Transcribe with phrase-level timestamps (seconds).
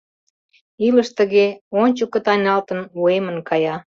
[0.87, 1.45] Илыш тыге,
[1.81, 3.75] ончыко тайналтын, уэмын кая.